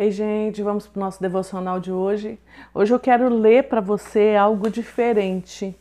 Ei, 0.00 0.12
gente, 0.12 0.62
vamos 0.62 0.86
para 0.86 1.00
o 1.00 1.04
nosso 1.04 1.20
devocional 1.20 1.80
de 1.80 1.90
hoje. 1.90 2.38
Hoje 2.72 2.94
eu 2.94 3.00
quero 3.00 3.28
ler 3.28 3.64
para 3.64 3.80
você 3.80 4.36
algo 4.36 4.70
diferente. 4.70 5.76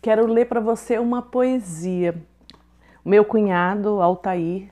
Quero 0.00 0.26
ler 0.26 0.46
para 0.46 0.58
você 0.58 0.98
uma 0.98 1.22
poesia. 1.22 2.12
O 3.04 3.08
meu 3.08 3.24
cunhado, 3.24 4.02
Altair, 4.02 4.68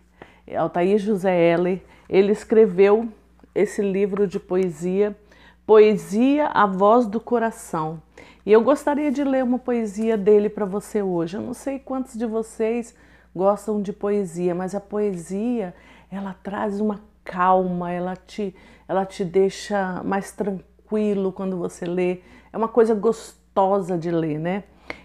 Altair 0.59 0.99
José 0.99 1.33
L., 1.53 1.81
ele 2.09 2.33
escreveu 2.33 3.09
esse 3.55 3.81
livro 3.81 4.27
de 4.27 4.41
poesia, 4.41 5.17
Poesia 5.65 6.47
A 6.49 6.67
Voz 6.67 7.07
do 7.07 7.21
Coração. 7.21 8.03
E 8.45 8.51
eu 8.51 8.61
gostaria 8.61 9.13
de 9.13 9.23
ler 9.23 9.45
uma 9.45 9.61
poesia 9.61 10.19
dele 10.19 10.49
para 10.49 10.65
você 10.65 11.01
hoje. 11.01 11.37
Eu 11.37 11.43
não 11.43 11.55
sei 11.55 11.79
quantos 11.79 12.19
de 12.19 12.27
vocês 12.27 12.93
gostam 13.33 13.81
de 13.81 13.93
poesia, 13.93 14.53
mas 14.53 14.75
a 14.75 14.81
poesia, 14.81 15.77
ela 16.11 16.35
traz 16.43 16.81
uma 16.81 17.09
calma, 17.31 17.93
ela 17.93 18.17
te, 18.17 18.53
ela 18.91 19.07
te 19.07 19.25
deixa 19.25 20.03
mais 20.03 20.33
tranquilo 20.33 21.31
quando 21.31 21.57
você 21.57 21.87
lê. 21.87 22.23
É 22.53 22.57
uma 22.57 22.67
coisa 22.67 22.93
gostosa 22.93 23.97
de 23.97 24.11
ler, 24.11 24.37
né? 24.37 24.65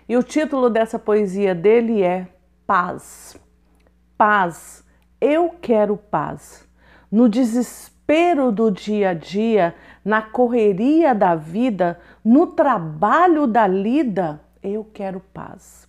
E 0.09 0.17
o 0.17 0.23
título 0.23 0.71
dessa 0.71 0.97
poesia 0.97 1.53
dele 1.53 2.01
é 2.01 2.27
Paz. 2.65 3.39
Paz. 4.17 4.83
Eu 5.21 5.53
quero 5.61 5.97
paz. 5.97 6.67
No 7.11 7.29
desespero 7.29 8.51
do 8.51 8.71
dia 8.71 9.11
a 9.11 9.13
dia, 9.13 9.75
na 10.03 10.19
correria 10.19 11.13
da 11.13 11.35
vida, 11.35 11.99
no 12.23 12.47
trabalho 12.47 13.45
da 13.45 13.67
lida, 13.67 14.41
eu 14.63 14.83
quero 14.83 15.19
paz. 15.31 15.87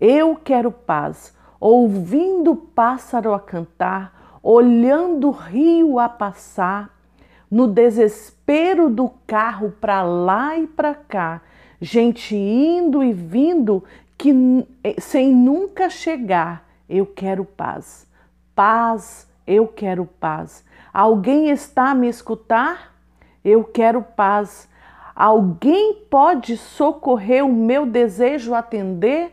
Eu 0.00 0.34
quero 0.34 0.72
paz. 0.72 1.36
Ouvindo 1.60 2.52
o 2.52 2.56
pássaro 2.56 3.34
a 3.34 3.38
cantar, 3.38 4.38
olhando 4.42 5.28
o 5.28 5.30
rio 5.30 5.98
a 5.98 6.08
passar, 6.08 6.93
no 7.54 7.68
desespero 7.68 8.90
do 8.90 9.08
carro 9.26 9.70
para 9.80 10.02
lá 10.02 10.58
e 10.58 10.66
para 10.66 10.94
cá, 10.94 11.40
gente 11.80 12.34
indo 12.34 13.04
e 13.04 13.12
vindo 13.12 13.84
que 14.18 14.32
eh, 14.82 14.96
sem 14.98 15.32
nunca 15.32 15.88
chegar. 15.88 16.68
Eu 16.88 17.06
quero 17.06 17.44
paz. 17.44 18.06
Paz, 18.54 19.30
eu 19.46 19.68
quero 19.68 20.04
paz. 20.04 20.64
Alguém 20.92 21.50
está 21.50 21.90
a 21.90 21.94
me 21.94 22.08
escutar? 22.08 22.92
Eu 23.44 23.62
quero 23.62 24.02
paz. 24.02 24.68
Alguém 25.14 25.94
pode 26.10 26.56
socorrer 26.56 27.44
o 27.44 27.52
meu 27.52 27.86
desejo 27.86 28.54
atender? 28.54 29.30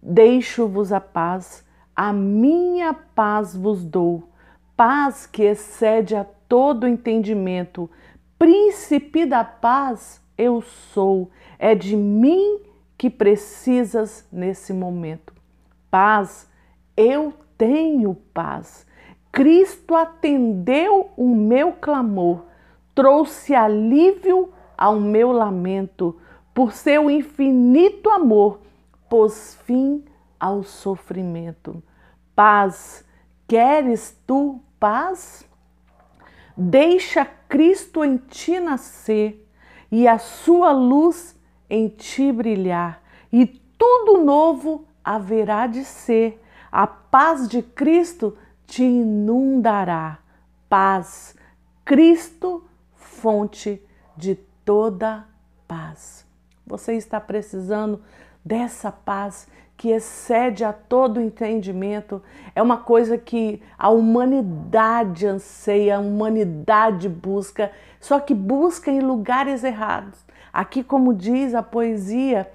Deixo-vos 0.00 0.92
a 0.92 1.00
paz 1.00 1.66
a 1.98 2.12
minha 2.12 2.94
paz 2.94 3.56
vos 3.56 3.84
dou, 3.84 4.28
paz 4.76 5.26
que 5.26 5.42
excede 5.42 6.14
a 6.14 6.24
todo 6.48 6.86
entendimento. 6.86 7.90
Príncipe 8.38 9.26
da 9.26 9.44
paz 9.44 10.22
eu 10.36 10.62
sou, 10.62 11.30
é 11.58 11.74
de 11.74 11.96
mim 11.96 12.60
que 12.96 13.10
precisas 13.10 14.26
nesse 14.32 14.72
momento. 14.72 15.32
Paz, 15.90 16.48
eu 16.96 17.34
tenho 17.56 18.14
paz. 18.32 18.86
Cristo 19.32 19.94
atendeu 19.94 21.10
o 21.16 21.34
meu 21.34 21.72
clamor, 21.72 22.44
trouxe 22.94 23.54
alívio 23.54 24.52
ao 24.76 24.98
meu 25.00 25.32
lamento, 25.32 26.16
por 26.54 26.72
seu 26.72 27.10
infinito 27.10 28.10
amor, 28.10 28.60
pôs 29.08 29.56
fim 29.64 30.04
ao 30.38 30.62
sofrimento 30.62 31.82
paz. 32.38 33.04
Queres 33.48 34.16
tu 34.24 34.60
paz? 34.78 35.44
Deixa 36.60 37.24
Cristo 37.24 38.04
em 38.04 38.16
ti 38.16 38.58
nascer 38.58 39.48
e 39.92 40.08
a 40.08 40.18
sua 40.18 40.72
luz 40.72 41.38
em 41.70 41.88
ti 41.88 42.32
brilhar, 42.32 43.00
e 43.32 43.46
tudo 43.46 44.24
novo 44.24 44.84
haverá 45.04 45.68
de 45.68 45.84
ser. 45.84 46.42
A 46.72 46.84
paz 46.84 47.48
de 47.48 47.62
Cristo 47.62 48.36
te 48.66 48.82
inundará. 48.82 50.18
Paz, 50.68 51.36
Cristo, 51.84 52.64
fonte 52.96 53.80
de 54.16 54.34
toda 54.64 55.28
paz. 55.68 56.26
Você 56.66 56.94
está 56.94 57.20
precisando 57.20 58.02
dessa 58.44 58.90
paz 58.90 59.46
que 59.78 59.90
excede 59.90 60.64
a 60.64 60.72
todo 60.72 61.20
entendimento, 61.20 62.20
é 62.52 62.60
uma 62.60 62.78
coisa 62.78 63.16
que 63.16 63.62
a 63.78 63.88
humanidade 63.88 65.24
anseia, 65.24 65.96
a 65.96 66.00
humanidade 66.00 67.08
busca, 67.08 67.70
só 68.00 68.18
que 68.18 68.34
busca 68.34 68.90
em 68.90 68.98
lugares 68.98 69.62
errados. 69.62 70.26
Aqui, 70.52 70.82
como 70.82 71.14
diz 71.14 71.54
a 71.54 71.62
poesia, 71.62 72.50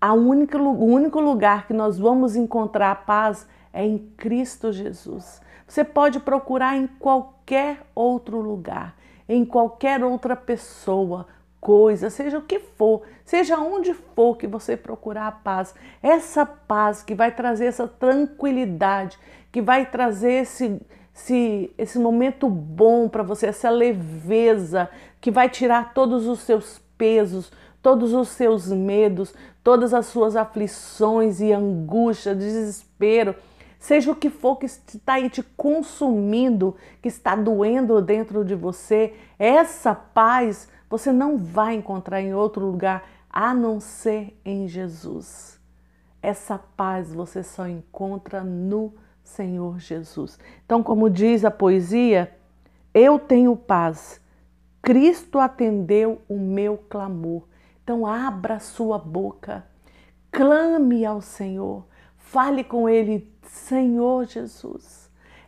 a 0.00 0.14
única, 0.14 0.56
o 0.56 0.84
único 0.86 1.20
lugar 1.20 1.66
que 1.66 1.74
nós 1.74 1.98
vamos 1.98 2.36
encontrar 2.36 2.92
a 2.92 2.96
paz 2.96 3.46
é 3.70 3.84
em 3.84 3.98
Cristo 4.16 4.72
Jesus. 4.72 5.42
Você 5.68 5.84
pode 5.84 6.20
procurar 6.20 6.74
em 6.74 6.86
qualquer 6.86 7.82
outro 7.94 8.40
lugar, 8.40 8.96
em 9.28 9.44
qualquer 9.44 10.02
outra 10.02 10.34
pessoa, 10.34 11.26
coisa, 11.60 12.08
seja 12.08 12.38
o 12.38 12.42
que 12.42 12.58
for, 12.58 13.02
seja 13.24 13.58
onde 13.58 13.92
for 13.92 14.36
que 14.36 14.46
você 14.46 14.76
procurar 14.76 15.26
a 15.26 15.32
paz, 15.32 15.74
essa 16.02 16.46
paz 16.46 17.02
que 17.02 17.14
vai 17.14 17.30
trazer 17.30 17.66
essa 17.66 17.86
tranquilidade, 17.86 19.18
que 19.52 19.60
vai 19.60 19.84
trazer 19.84 20.42
esse, 20.42 20.80
esse, 21.14 21.70
esse 21.76 21.98
momento 21.98 22.48
bom 22.48 23.08
para 23.08 23.22
você, 23.22 23.46
essa 23.46 23.68
leveza, 23.68 24.88
que 25.20 25.30
vai 25.30 25.48
tirar 25.50 25.92
todos 25.92 26.26
os 26.26 26.40
seus 26.40 26.80
pesos, 26.96 27.52
todos 27.82 28.12
os 28.12 28.28
seus 28.28 28.68
medos, 28.68 29.34
todas 29.62 29.92
as 29.92 30.06
suas 30.06 30.36
aflições 30.36 31.40
e 31.40 31.52
angústia, 31.52 32.34
desespero, 32.34 33.34
seja 33.78 34.10
o 34.10 34.16
que 34.16 34.30
for 34.30 34.56
que 34.56 34.66
está 34.66 35.14
aí 35.14 35.28
te 35.28 35.42
consumindo, 35.42 36.76
que 37.02 37.08
está 37.08 37.34
doendo 37.34 38.00
dentro 38.00 38.44
de 38.44 38.54
você, 38.54 39.14
essa 39.38 39.94
paz 39.94 40.68
você 40.90 41.12
não 41.12 41.38
vai 41.38 41.76
encontrar 41.76 42.20
em 42.20 42.34
outro 42.34 42.66
lugar 42.66 43.08
a 43.30 43.54
não 43.54 43.78
ser 43.78 44.36
em 44.44 44.66
Jesus. 44.66 45.60
Essa 46.20 46.58
paz 46.58 47.14
você 47.14 47.44
só 47.44 47.68
encontra 47.68 48.42
no 48.42 48.92
Senhor 49.22 49.78
Jesus. 49.78 50.36
Então, 50.66 50.82
como 50.82 51.08
diz 51.08 51.44
a 51.44 51.50
poesia, 51.50 52.36
eu 52.92 53.20
tenho 53.20 53.54
paz. 53.54 54.20
Cristo 54.82 55.38
atendeu 55.38 56.20
o 56.28 56.36
meu 56.36 56.76
clamor. 56.76 57.44
Então, 57.84 58.04
abra 58.04 58.58
sua 58.58 58.98
boca, 58.98 59.64
clame 60.30 61.04
ao 61.04 61.20
Senhor, 61.20 61.86
fale 62.16 62.64
com 62.64 62.88
Ele, 62.88 63.32
Senhor 63.42 64.26
Jesus. 64.26 64.99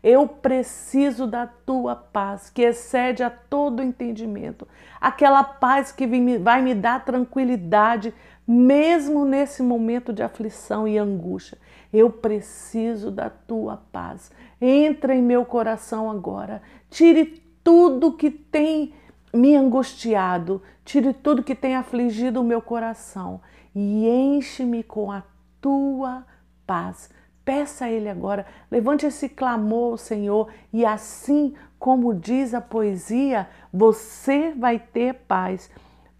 Eu 0.03 0.27
preciso 0.27 1.27
da 1.27 1.47
tua 1.47 1.95
paz, 1.95 2.51
que 2.51 2.63
excede 2.63 3.23
a 3.23 3.31
todo 3.31 3.83
entendimento. 3.83 4.67
Aquela 5.01 5.45
paz 5.45 5.93
que 5.93 6.07
vai 6.39 6.61
me 6.61 6.75
dar 6.75 7.05
tranquilidade, 7.05 8.13
mesmo 8.47 9.25
nesse 9.25 9.63
momento 9.63 10.13
de 10.13 10.23
aflição 10.23 10.89
e 10.89 10.99
angústia. 10.99 11.57
Eu 11.93 12.11
preciso 12.11 13.11
da 13.11 13.31
tua 13.31 13.77
paz. 13.93 14.33
Entra 14.61 15.15
em 15.15 15.23
meu 15.23 15.45
coração 15.45 16.11
agora. 16.11 16.61
Tire 16.91 17.41
tudo 17.63 18.17
que 18.17 18.31
tem 18.31 18.93
me 19.33 19.55
angustiado, 19.55 20.61
tire 20.85 21.13
tudo 21.13 21.43
que 21.43 21.55
tem 21.55 21.77
afligido 21.77 22.41
o 22.41 22.45
meu 22.45 22.61
coração 22.61 23.41
e 23.75 24.07
enche-me 24.07 24.83
com 24.83 25.11
a 25.11 25.23
tua 25.61 26.27
paz 26.67 27.09
Peça 27.45 27.87
a 27.87 27.91
Ele 27.91 28.09
agora, 28.09 28.47
levante 28.71 29.05
esse 29.05 29.29
clamor 29.29 29.93
ao 29.93 29.99
Senhor 29.99 30.49
e 30.73 30.85
assim 30.85 31.55
como 31.79 32.15
diz 32.15 32.55
a 32.55 32.61
poesia, 32.61 33.49
você 33.73 34.53
vai 34.53 34.79
ter 34.79 35.15
paz. 35.27 35.69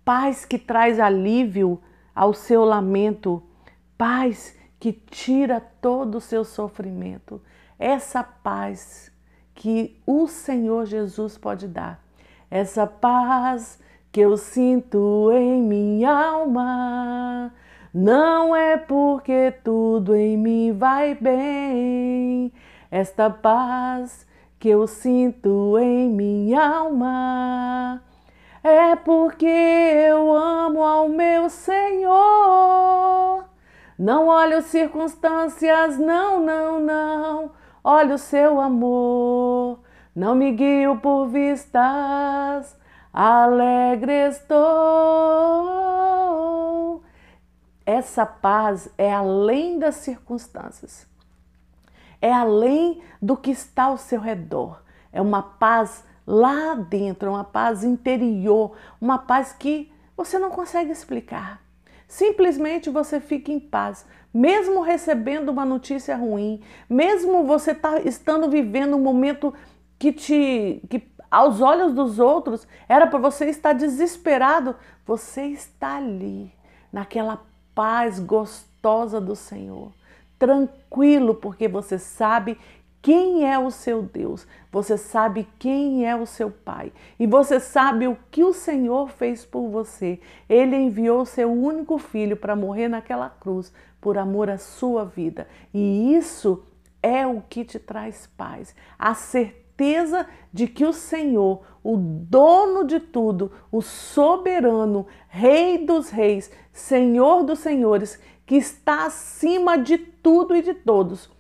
Paz 0.05 0.45
que 0.45 0.59
traz 0.59 0.99
alívio 0.99 1.81
ao 2.13 2.35
seu 2.35 2.65
lamento, 2.65 3.41
paz 3.97 4.57
que 4.81 4.93
tira 4.93 5.61
todo 5.81 6.17
o 6.17 6.21
seu 6.21 6.45
sofrimento. 6.45 7.41
Essa 7.79 8.25
paz 8.25 9.13
que 9.55 9.97
o 10.05 10.27
Senhor 10.27 10.87
Jesus 10.87 11.39
pode 11.39 11.69
dar. 11.69 12.03
Essa 12.51 12.85
paz 12.85 13.79
que 14.11 14.21
eu 14.21 14.37
sinto 14.37 15.31
em 15.33 15.63
minha 15.63 16.11
alma 16.11 17.53
não 17.93 18.57
é 18.57 18.77
porque 18.77 19.53
tudo 19.63 20.17
em 20.17 20.37
mim 20.37 20.73
vai 20.73 21.15
bem, 21.15 22.53
esta 22.91 23.29
paz 23.29 24.27
que 24.59 24.69
eu 24.71 24.87
sinto 24.87 25.77
em 25.79 26.09
minha 26.09 26.79
alma. 26.79 28.03
É 28.65 28.95
porque 28.95 29.45
eu 29.45 30.33
amo 30.33 30.83
ao 30.83 31.09
meu 31.09 31.51
Senhor. 31.51 32.13
Não 33.99 34.29
olho 34.29 34.63
circunstâncias, 34.63 35.99
não, 35.99 36.41
não, 36.41 36.81
não. 36.81 37.51
Olha 37.83 38.15
o 38.15 38.19
seu 38.19 38.61
amor. 38.61 39.81
não 40.15 40.35
me 40.35 40.53
guio 40.53 40.99
por 40.99 41.27
vistas, 41.27 42.79
alegre 43.13 44.29
estou. 44.29 45.73
Essa 47.85 48.25
paz 48.25 48.89
é 48.97 49.13
além 49.13 49.79
das 49.79 49.97
circunstâncias, 49.97 51.07
é 52.21 52.33
além 52.33 53.03
do 53.21 53.37
que 53.37 53.51
está 53.51 53.85
ao 53.85 53.97
seu 53.97 54.21
redor, 54.21 54.83
é 55.13 55.21
uma 55.21 55.43
paz 55.43 56.05
lá 56.27 56.75
dentro, 56.75 57.31
uma 57.31 57.45
paz 57.45 57.83
interior, 57.83 58.77
uma 59.01 59.19
paz 59.19 59.53
que 59.53 59.93
você 60.17 60.39
não 60.39 60.51
consegue 60.51 60.91
explicar. 60.91 61.61
Simplesmente 62.07 62.91
você 62.91 63.19
fica 63.21 63.51
em 63.51 63.59
paz, 63.59 64.07
mesmo 64.33 64.83
recebendo 64.83 65.49
uma 65.49 65.65
notícia 65.65 66.17
ruim, 66.17 66.63
mesmo 66.89 67.45
você 67.45 67.75
tá, 67.75 68.01
estando 68.01 68.49
vivendo 68.49 68.97
um 68.97 69.01
momento 69.01 69.53
que 69.99 70.13
te 70.13 70.83
que 70.89 71.11
aos 71.31 71.63
olhos 71.63 71.95
dos 71.95 72.19
outros 72.19 72.69
era 72.87 73.07
para 73.07 73.19
você 73.19 73.47
estar 73.47 73.73
desesperado, 73.73 74.77
você 75.07 75.47
está 75.47 75.97
ali 75.97 76.53
naquela 76.93 77.41
paz 77.75 78.19
gostosa 78.19 79.21
do 79.21 79.37
Senhor, 79.37 79.93
tranquilo 80.39 81.35
porque 81.35 81.69
você 81.69 81.99
sabe 81.99 82.59
quem 83.01 83.45
é 83.45 83.59
o 83.59 83.71
seu 83.71 84.01
Deus, 84.01 84.47
você 84.71 84.97
sabe 84.97 85.49
quem 85.59 86.07
é 86.07 86.15
o 86.15 86.25
seu 86.25 86.51
Pai. 86.51 86.93
E 87.19 87.27
você 87.27 87.59
sabe 87.59 88.07
o 88.07 88.17
que 88.31 88.45
o 88.45 88.53
Senhor 88.53 89.09
fez 89.09 89.45
por 89.45 89.69
você. 89.69 90.21
Ele 90.49 90.77
enviou 90.77 91.27
seu 91.27 91.53
único 91.53 91.99
filho 91.99 92.37
para 92.37 92.55
morrer 92.55 92.87
naquela 92.87 93.29
cruz 93.29 93.73
por 94.01 94.17
amor 94.17 94.49
à 94.49 94.57
sua 94.57 95.05
vida. 95.05 95.49
E 95.75 96.15
isso 96.15 96.65
é 97.03 97.27
o 97.27 97.41
que 97.41 97.65
te 97.65 97.81
traz 97.81 98.29
paz, 98.37 98.73
a 98.97 99.15
certeza 99.15 99.62
de 100.53 100.67
que 100.67 100.85
o 100.85 100.93
Senhor, 100.93 101.63
o 101.83 101.97
dono 101.97 102.85
de 102.85 103.01
tudo, 103.01 103.51
o 103.71 103.81
soberano, 103.81 105.07
Rei 105.29 105.85
dos 105.85 106.11
Reis, 106.11 106.51
Senhor 106.73 107.43
dos 107.43 107.59
Senhores, 107.59 108.21
que 108.47 108.57
está 108.57 109.07
acima 109.07 109.77
de 109.77 109.99
tudo 109.99 110.55
e 110.55 110.63
de 110.63 110.75
todos 110.75 111.31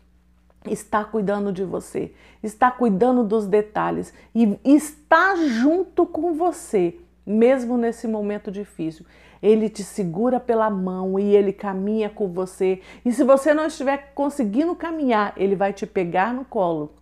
está 0.70 1.04
cuidando 1.04 1.52
de 1.52 1.64
você, 1.64 2.12
está 2.42 2.70
cuidando 2.70 3.24
dos 3.24 3.46
detalhes 3.46 4.12
e 4.34 4.58
está 4.64 5.34
junto 5.36 6.06
com 6.06 6.34
você, 6.34 6.96
mesmo 7.26 7.76
nesse 7.76 8.06
momento 8.06 8.50
difícil. 8.50 9.04
Ele 9.42 9.68
te 9.68 9.82
segura 9.82 10.38
pela 10.38 10.70
mão 10.70 11.18
e 11.18 11.34
ele 11.34 11.52
caminha 11.52 12.08
com 12.08 12.28
você. 12.28 12.80
E 13.04 13.10
se 13.10 13.24
você 13.24 13.52
não 13.52 13.66
estiver 13.66 14.12
conseguindo 14.14 14.74
caminhar, 14.76 15.32
ele 15.36 15.56
vai 15.56 15.72
te 15.72 15.84
pegar 15.84 16.32
no 16.32 16.44
colo 16.44 17.01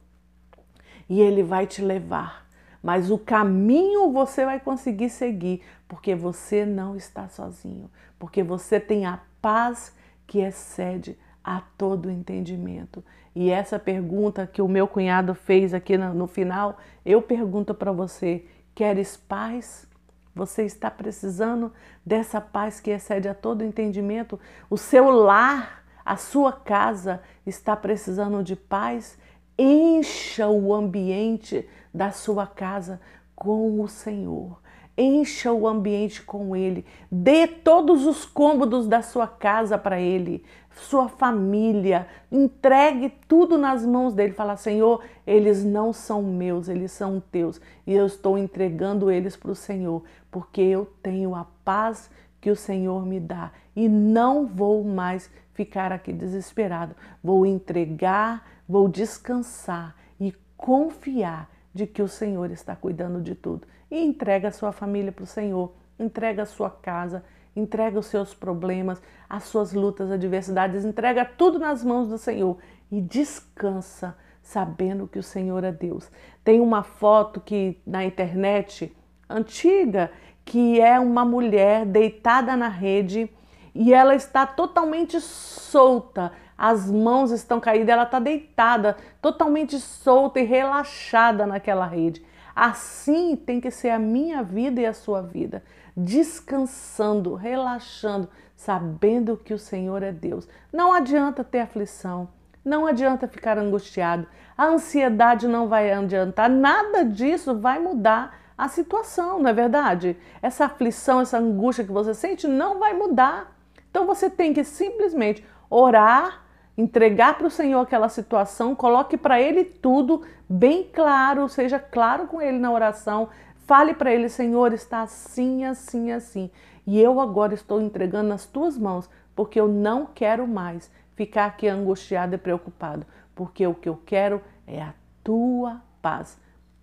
e 1.11 1.21
ele 1.21 1.43
vai 1.43 1.67
te 1.67 1.83
levar. 1.83 2.47
Mas 2.81 3.11
o 3.11 3.19
caminho 3.19 4.11
você 4.13 4.45
vai 4.47 4.61
conseguir 4.61 5.11
seguir, 5.11 5.61
porque 5.89 6.15
você 6.15 6.65
não 6.65 6.97
está 6.97 7.29
sozinho, 7.29 7.91
porque 8.19 8.43
você 8.43 8.79
tem 8.79 9.05
a 9.05 9.21
paz 9.43 9.95
que 10.27 10.39
excede 10.39 11.19
a 11.43 11.61
todo 11.77 12.11
entendimento. 12.11 13.05
E 13.35 13.51
essa 13.51 13.79
pergunta 13.79 14.47
que 14.47 14.63
o 14.63 14.69
meu 14.69 14.87
cunhado 14.87 15.35
fez 15.35 15.75
aqui 15.75 15.99
no 15.99 16.27
final, 16.27 16.79
eu 17.05 17.21
pergunto 17.21 17.75
para 17.75 17.93
você: 17.93 18.47
queres 18.75 19.17
paz? 19.17 19.89
Você 20.35 20.65
está 20.65 20.91
precisando 20.91 21.73
dessa 22.07 22.41
paz 22.41 22.81
que 22.81 22.91
excede 22.91 23.29
a 23.29 23.35
todo 23.35 23.65
entendimento? 23.65 24.39
O 24.71 24.77
seu 24.79 25.11
lar, 25.11 25.85
a 26.05 26.17
sua 26.17 26.53
casa 26.53 27.21
está 27.45 27.77
precisando 27.77 28.43
de 28.43 28.55
paz? 28.55 29.19
Encha 29.63 30.49
o 30.49 30.73
ambiente 30.73 31.69
da 31.93 32.11
sua 32.11 32.47
casa 32.47 32.99
com 33.37 33.79
o 33.79 33.87
Senhor. 33.87 34.59
Encha 34.97 35.53
o 35.53 35.69
ambiente 35.69 36.23
com 36.23 36.57
Ele, 36.57 36.83
dê 37.13 37.47
todos 37.47 38.07
os 38.07 38.25
cômodos 38.25 38.89
da 38.89 39.03
sua 39.03 39.27
casa 39.27 39.77
para 39.77 40.01
Ele, 40.01 40.43
sua 40.71 41.11
família, 41.11 42.07
entregue 42.33 43.13
tudo 43.29 43.59
nas 43.59 43.85
mãos 43.85 44.15
dele. 44.15 44.33
Fala, 44.33 44.57
Senhor, 44.57 45.05
eles 45.27 45.63
não 45.63 45.93
são 45.93 46.23
meus, 46.23 46.67
eles 46.67 46.91
são 46.93 47.23
teus. 47.31 47.61
E 47.87 47.93
eu 47.93 48.07
estou 48.07 48.39
entregando 48.39 49.11
eles 49.11 49.37
para 49.37 49.51
o 49.51 49.55
Senhor, 49.55 50.03
porque 50.31 50.63
eu 50.63 50.91
tenho 51.03 51.35
a 51.35 51.47
paz 51.63 52.11
que 52.41 52.51
o 52.51 52.57
Senhor 52.57 53.05
me 53.05 53.21
dá. 53.21 53.53
E 53.77 53.91
não 53.91 54.47
vou 54.47 54.83
mais 54.83 55.31
ficar 55.61 55.93
aqui 55.93 56.11
desesperado. 56.11 56.97
Vou 57.23 57.45
entregar, 57.45 58.49
vou 58.67 58.89
descansar 58.89 59.95
e 60.19 60.35
confiar 60.57 61.51
de 61.75 61.87
que 61.87 62.01
o 62.01 62.09
Senhor 62.09 62.51
está 62.51 62.75
cuidando 62.75 63.21
de 63.21 63.35
tudo. 63.35 63.67
E 63.91 64.03
entrega 64.03 64.49
a 64.49 64.53
sua 64.53 64.73
família 64.73 65.13
para 65.13 65.25
o 65.25 65.27
Senhor, 65.27 65.75
entrega 65.99 66.45
a 66.45 66.47
sua 66.47 66.71
casa, 66.71 67.23
entrega 67.55 67.99
os 67.99 68.07
seus 68.07 68.33
problemas, 68.33 69.03
as 69.29 69.45
suas 69.45 69.75
lutas, 69.75 70.11
adversidades, 70.11 70.83
entrega 70.83 71.27
tudo 71.27 71.59
nas 71.59 71.85
mãos 71.85 72.09
do 72.09 72.17
Senhor 72.17 72.57
e 72.91 73.03
descansa 73.03 74.17
sabendo 74.43 75.07
que 75.07 75.19
o 75.19 75.23
Senhor 75.23 75.63
é 75.63 75.73
Deus. 75.73 76.11
Tem 76.43 76.59
uma 76.59 76.83
foto 76.83 77.39
que 77.39 77.79
na 77.87 78.03
internet 78.03 78.97
antiga 79.29 80.11
que 80.43 80.81
é 80.81 80.99
uma 80.99 81.25
mulher 81.25 81.85
deitada 81.85 82.57
na 82.57 82.69
rede 82.69 83.31
e 83.75 83.93
ela 83.95 84.15
está 84.15 84.47
totalmente 84.47 85.21
solta, 85.21 86.33
as 86.57 86.91
mãos 86.91 87.31
estão 87.31 87.59
caídas, 87.59 87.89
ela 87.89 88.03
está 88.03 88.19
deitada, 88.19 88.97
totalmente 89.23 89.79
solta 89.79 90.41
e 90.41 90.45
relaxada 90.45 91.47
naquela 91.47 91.87
rede. 91.87 92.25
Assim 92.55 93.37
tem 93.37 93.61
que 93.61 93.71
ser 93.71 93.91
a 93.91 93.99
minha 93.99 94.43
vida 94.43 94.81
e 94.81 94.87
a 94.87 94.93
sua 94.93 95.23
vida, 95.23 95.63
descansando, 95.97 97.35
relaxando, 97.35 98.29
sabendo 98.55 99.37
que 99.37 99.55
o 99.55 99.59
Senhor 99.59 100.03
é 100.03 100.13
Deus. 100.13 100.47
Não 100.73 100.93
adianta 100.93 101.43
ter 101.43 101.61
aflição, 101.61 102.29
não 102.63 102.87
adianta 102.87 103.27
ficar 103.27 103.57
angustiado, 103.57 104.27
a 104.57 104.67
ansiedade 104.67 105.49
não 105.49 105.69
vai 105.69 105.91
adiantar, 105.91 106.51
nada 106.51 107.03
disso 107.03 107.59
vai 107.59 107.79
mudar 107.79 108.39
a 108.59 108.69
situação, 108.69 109.41
não 109.41 109.49
é 109.49 109.55
verdade? 109.55 110.19
Essa 110.43 110.67
aflição, 110.67 111.23
essa 111.23 111.39
angústia 111.39 111.83
que 111.83 111.91
você 111.91 112.13
sente 112.13 112.47
não 112.47 112.79
vai 112.79 112.93
mudar. 112.93 113.57
Então 113.91 114.07
você 114.07 114.31
tem 114.31 114.55
que 114.55 114.65
simplesmente 114.65 115.45
orar, 115.69 116.45
entregar 116.77 117.37
para 117.37 117.47
o 117.47 117.51
Senhor 117.51 117.81
aquela 117.81 118.09
situação, 118.09 118.75
coloque 118.75 119.17
para 119.17 119.41
Ele 119.41 119.65
tudo 119.65 120.23
bem 120.49 120.89
claro, 120.93 121.49
seja 121.49 121.79
claro 121.79 122.27
com 122.27 122.41
Ele 122.41 122.59
na 122.59 122.73
oração, 122.73 123.29
fale 123.67 123.95
para 123.95 124.13
Ele, 124.13 124.29
Senhor, 124.29 124.73
está 124.73 125.03
assim, 125.03 125.65
assim, 125.65 126.13
assim. 126.13 126.51
E 126.87 127.01
eu 127.01 127.21
agora 127.21 127.55
estou 127.55 127.81
entregando 127.81 128.29
nas 128.29 128.47
tuas 128.47 128.79
mãos, 128.79 129.09
porque 129.35 129.61
eu 129.61 129.69
não 129.69 130.07
quero 130.07 130.47
mais 130.47 130.91
ficar 131.15 131.47
aqui 131.47 131.69
angustiado 131.69 132.35
e 132.35 132.39
preocupado, 132.39 133.07
porque 133.35 133.67
o 133.67 133.75
que 133.75 133.89
eu 133.89 134.01
quero 134.07 134.41
é 134.67 134.81
a 134.83 134.95
tua 135.23 135.83
paz. 136.01 136.39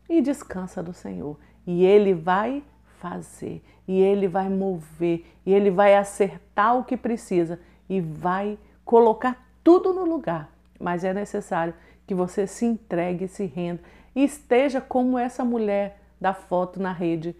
E 0.09 0.21
descansa 0.21 0.81
do 0.81 0.93
Senhor 0.93 1.37
e 1.65 1.83
Ele 1.83 2.13
vai 2.13 2.63
fazer, 2.99 3.63
e 3.87 3.99
Ele 3.99 4.27
vai 4.27 4.49
mover, 4.49 5.25
e 5.45 5.53
Ele 5.53 5.71
vai 5.71 5.95
acertar 5.95 6.77
o 6.77 6.83
que 6.83 6.97
precisa 6.97 7.59
e 7.89 8.01
vai 8.01 8.57
colocar 8.83 9.47
tudo 9.63 9.93
no 9.93 10.05
lugar. 10.05 10.51
Mas 10.79 11.03
é 11.03 11.13
necessário 11.13 11.73
que 12.05 12.13
você 12.13 12.45
se 12.45 12.65
entregue, 12.65 13.27
se 13.27 13.45
renda 13.45 13.81
e 14.15 14.23
esteja 14.23 14.81
como 14.81 15.17
essa 15.17 15.43
mulher 15.43 16.01
da 16.19 16.33
foto 16.33 16.79
na 16.79 16.91
rede, 16.91 17.35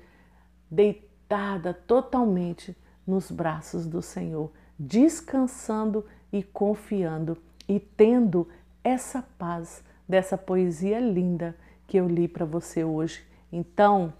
deitada 0.70 1.74
totalmente 1.74 2.76
nos 3.06 3.32
braços 3.32 3.86
do 3.86 4.02
Senhor, 4.02 4.52
descansando 4.78 6.06
e 6.32 6.44
confiando 6.44 7.38
e 7.68 7.80
tendo 7.80 8.48
essa 8.84 9.24
paz 9.38 9.84
dessa 10.08 10.38
poesia 10.38 11.00
linda 11.00 11.56
que 11.88 11.98
eu 11.98 12.08
li 12.08 12.28
para 12.28 12.46
você 12.46 12.84
hoje 12.84 13.28
então, 13.52 14.14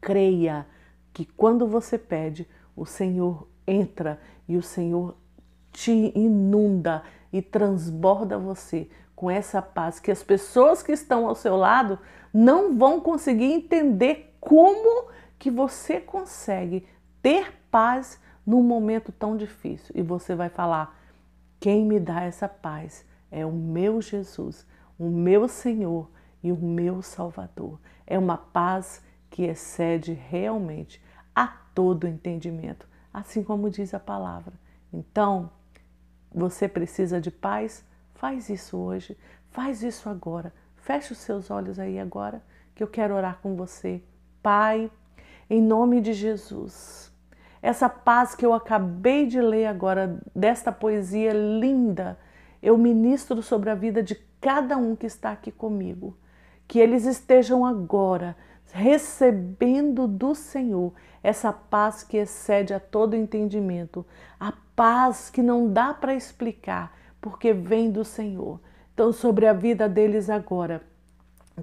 creia 0.00 0.66
que 1.12 1.24
quando 1.24 1.66
você 1.66 1.98
pede, 1.98 2.48
o 2.76 2.84
Senhor 2.84 3.48
entra 3.66 4.20
e 4.48 4.56
o 4.56 4.62
Senhor 4.62 5.16
te 5.72 6.12
inunda 6.14 7.02
e 7.32 7.42
transborda 7.42 8.38
você 8.38 8.88
com 9.14 9.30
essa 9.30 9.60
paz 9.60 9.98
que 9.98 10.10
as 10.10 10.22
pessoas 10.22 10.82
que 10.82 10.92
estão 10.92 11.26
ao 11.26 11.34
seu 11.34 11.56
lado 11.56 11.98
não 12.32 12.76
vão 12.76 13.00
conseguir 13.00 13.52
entender 13.52 14.34
como 14.40 15.10
que 15.38 15.50
você 15.50 16.00
consegue 16.00 16.86
ter 17.20 17.52
paz 17.70 18.20
num 18.46 18.62
momento 18.62 19.12
tão 19.12 19.36
difícil. 19.36 19.94
E 19.96 20.02
você 20.02 20.34
vai 20.34 20.48
falar: 20.48 20.98
quem 21.60 21.84
me 21.84 21.98
dá 21.98 22.22
essa 22.22 22.48
paz 22.48 23.04
é 23.30 23.44
o 23.44 23.52
meu 23.52 24.00
Jesus, 24.00 24.66
o 24.98 25.10
meu 25.10 25.48
Senhor 25.48 26.08
e 26.42 26.52
o 26.52 26.56
meu 26.56 27.02
Salvador. 27.02 27.78
É 28.06 28.18
uma 28.18 28.36
paz 28.36 29.02
que 29.30 29.44
excede 29.44 30.12
realmente 30.12 31.02
a 31.34 31.46
todo 31.74 32.08
entendimento, 32.08 32.86
assim 33.12 33.42
como 33.42 33.70
diz 33.70 33.94
a 33.94 34.00
palavra. 34.00 34.54
Então, 34.92 35.50
você 36.32 36.68
precisa 36.68 37.20
de 37.20 37.30
paz? 37.30 37.84
Faz 38.14 38.48
isso 38.48 38.76
hoje, 38.76 39.16
faz 39.50 39.82
isso 39.82 40.08
agora. 40.08 40.52
Feche 40.76 41.12
os 41.12 41.18
seus 41.18 41.50
olhos 41.50 41.78
aí 41.78 41.98
agora, 41.98 42.42
que 42.74 42.82
eu 42.82 42.88
quero 42.88 43.14
orar 43.14 43.38
com 43.42 43.54
você. 43.54 44.02
Pai, 44.42 44.90
em 45.48 45.60
nome 45.60 46.00
de 46.00 46.12
Jesus, 46.12 47.12
essa 47.60 47.88
paz 47.88 48.34
que 48.34 48.46
eu 48.46 48.52
acabei 48.54 49.26
de 49.26 49.40
ler 49.40 49.66
agora, 49.66 50.18
desta 50.34 50.70
poesia 50.70 51.32
linda, 51.32 52.18
eu 52.62 52.76
ministro 52.76 53.42
sobre 53.42 53.70
a 53.70 53.74
vida 53.74 54.02
de 54.02 54.14
cada 54.40 54.76
um 54.76 54.94
que 54.94 55.06
está 55.06 55.32
aqui 55.32 55.50
comigo. 55.50 56.16
Que 56.66 56.78
eles 56.78 57.04
estejam 57.04 57.64
agora 57.64 58.36
recebendo 58.72 60.06
do 60.06 60.34
Senhor 60.34 60.92
essa 61.22 61.52
paz 61.52 62.02
que 62.02 62.16
excede 62.16 62.72
a 62.72 62.80
todo 62.80 63.16
entendimento, 63.16 64.04
a 64.38 64.52
paz 64.76 65.30
que 65.30 65.42
não 65.42 65.72
dá 65.72 65.92
para 65.92 66.14
explicar, 66.14 66.96
porque 67.20 67.52
vem 67.52 67.90
do 67.90 68.04
Senhor. 68.04 68.60
Então, 68.94 69.12
sobre 69.12 69.46
a 69.46 69.52
vida 69.52 69.88
deles 69.88 70.30
agora, 70.30 70.82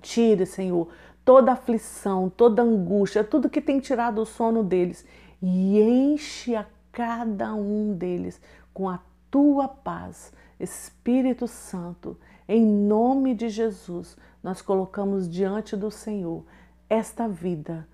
tire, 0.01 0.45
Senhor, 0.45 0.89
toda 1.23 1.53
aflição, 1.53 2.29
toda 2.29 2.61
angústia, 2.61 3.23
tudo 3.23 3.49
que 3.49 3.61
tem 3.61 3.79
tirado 3.79 4.21
o 4.21 4.25
sono 4.25 4.63
deles 4.63 5.05
e 5.41 5.81
enche 5.81 6.55
a 6.55 6.65
cada 6.91 7.53
um 7.53 7.93
deles 7.93 8.41
com 8.73 8.89
a 8.89 8.99
tua 9.29 9.67
paz. 9.67 10.31
Espírito 10.59 11.47
Santo, 11.47 12.17
em 12.47 12.65
nome 12.65 13.33
de 13.33 13.49
Jesus, 13.49 14.15
nós 14.41 14.61
colocamos 14.61 15.29
diante 15.29 15.75
do 15.75 15.91
Senhor 15.91 16.45
esta 16.89 17.27
vida, 17.27 17.87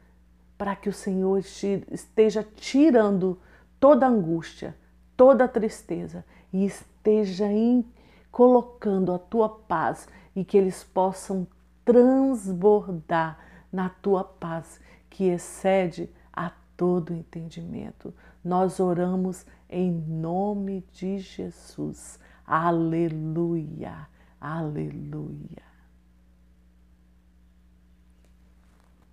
para 0.58 0.76
que 0.76 0.90
o 0.90 0.94
Senhor 0.94 1.40
esteja 1.40 2.44
tirando 2.56 3.40
toda 3.80 4.08
angústia, 4.08 4.76
toda 5.18 5.48
tristeza 5.48 6.24
e 6.54 6.66
esteja 6.66 7.48
em, 7.48 7.86
colocando 8.32 9.12
a 9.12 9.20
tua 9.20 9.50
paz 9.50 10.08
e 10.36 10.44
que 10.46 10.58
eles 10.58 10.84
possam 10.84 11.48
transbordar 11.84 13.40
na 13.72 13.90
tua 13.90 14.24
paz 14.24 14.80
que 15.10 15.26
excede 15.26 16.10
a 16.32 16.52
todo 16.78 17.14
entendimento. 17.14 18.14
Nós 18.44 18.80
oramos 18.80 19.46
em 19.70 19.92
nome 19.92 20.86
de 20.92 21.20
Jesus. 21.20 22.20
Aleluia, 22.46 24.08
aleluia. 24.40 25.71